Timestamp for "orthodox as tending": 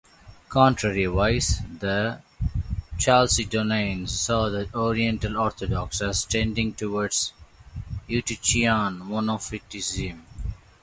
5.37-6.73